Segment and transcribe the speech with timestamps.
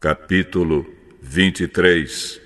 [0.00, 0.86] Capítulo
[1.20, 2.40] 23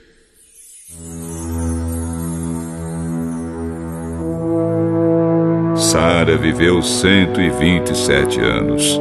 [5.77, 9.01] Sara viveu 127 anos.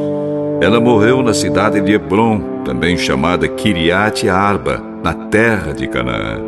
[0.62, 6.40] Ela morreu na cidade de Hebron, também chamada Kiriat Arba, na terra de Canaã.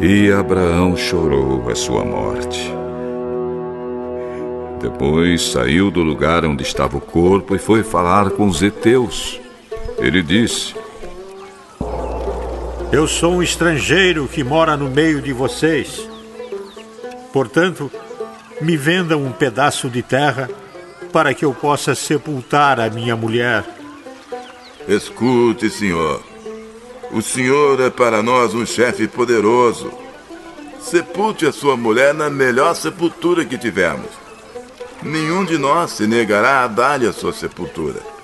[0.00, 2.72] E Abraão chorou a sua morte.
[4.80, 9.44] Depois saiu do lugar onde estava o corpo e foi falar com os heteus.
[9.98, 10.74] Ele disse:
[12.92, 16.08] Eu sou um estrangeiro que mora no meio de vocês.
[17.32, 17.90] Portanto,
[18.60, 20.48] me vendam um pedaço de terra
[21.12, 23.64] para que eu possa sepultar a minha mulher.
[24.88, 26.22] Escute, senhor.
[27.10, 29.90] O senhor é para nós um chefe poderoso.
[30.80, 34.10] Sepulte a sua mulher na melhor sepultura que tivermos.
[35.02, 38.15] Nenhum de nós se negará a dar-lhe a sua sepultura.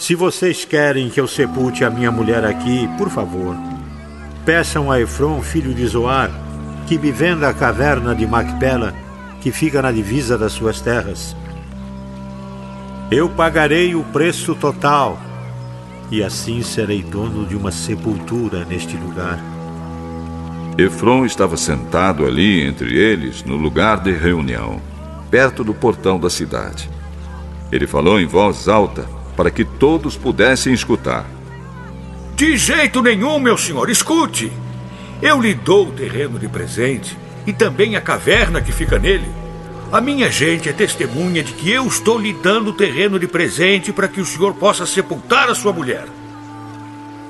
[0.00, 3.54] Se vocês querem que eu sepulte a minha mulher aqui, por favor,
[4.46, 6.30] peçam a Efron, filho de Zoar,
[6.86, 8.94] que me venda a caverna de Macpela,
[9.42, 11.36] que fica na divisa das suas terras.
[13.10, 15.18] Eu pagarei o preço total,
[16.10, 19.38] e assim serei dono de uma sepultura neste lugar.
[20.78, 24.80] Efron estava sentado ali entre eles, no lugar de reunião,
[25.30, 26.88] perto do portão da cidade.
[27.70, 31.24] Ele falou em voz alta para que todos pudessem escutar.
[32.36, 34.52] De jeito nenhum, meu senhor, escute.
[35.22, 39.26] Eu lhe dou o terreno de presente e também a caverna que fica nele.
[39.90, 43.94] A minha gente é testemunha de que eu estou lhe dando o terreno de presente
[43.94, 46.04] para que o senhor possa sepultar a sua mulher.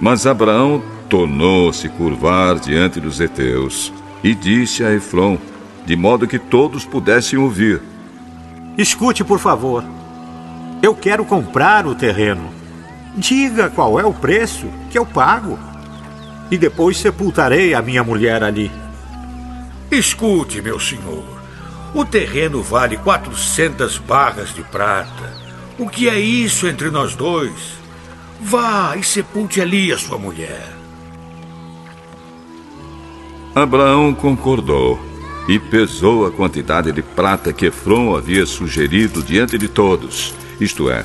[0.00, 3.92] Mas Abraão tornou-se curvar diante dos heteus
[4.24, 5.38] e disse a Efron,
[5.86, 7.80] de modo que todos pudessem ouvir:
[8.76, 9.99] Escute, por favor.
[10.82, 12.50] Eu quero comprar o terreno.
[13.14, 15.58] Diga qual é o preço que eu pago.
[16.50, 18.70] E depois sepultarei a minha mulher ali.
[19.90, 21.24] Escute, meu senhor.
[21.94, 25.34] O terreno vale 400 barras de prata.
[25.78, 27.78] O que é isso entre nós dois?
[28.40, 30.68] Vá e sepulte ali a sua mulher.
[33.54, 35.09] Abraão concordou
[35.48, 41.04] e pesou a quantidade de prata que Efron havia sugerido diante de todos isto é,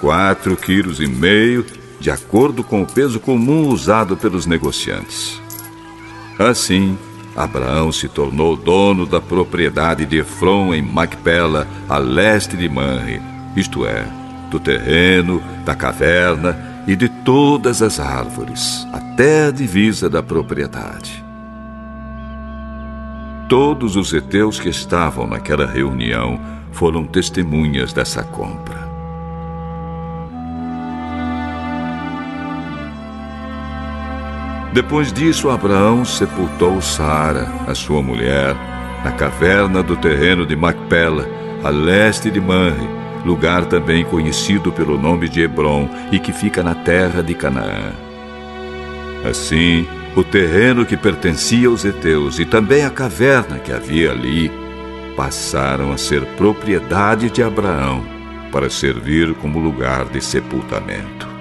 [0.00, 1.64] quatro quilos e meio,
[2.00, 5.40] de acordo com o peso comum usado pelos negociantes.
[6.38, 6.98] Assim,
[7.36, 13.20] Abraão se tornou dono da propriedade de Efron em Macpela, a leste de Manre,
[13.54, 14.06] isto é,
[14.50, 21.24] do terreno, da caverna e de todas as árvores, até a divisa da propriedade.
[23.48, 26.40] Todos os heteus que estavam naquela reunião
[26.72, 28.84] foram testemunhas dessa compra.
[34.72, 38.56] Depois disso, Abraão sepultou Sara, a sua mulher,
[39.04, 41.28] na caverna do terreno de Macpela,
[41.62, 42.88] a leste de Manre,
[43.24, 47.92] lugar também conhecido pelo nome de Hebron e que fica na terra de Canaã.
[49.28, 54.50] Assim, o terreno que pertencia aos heteus e também a caverna que havia ali
[55.16, 58.04] passaram a ser propriedade de Abraão
[58.52, 61.33] para servir como lugar de sepultamento.